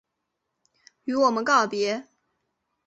[1.03, 2.07] 与我们告別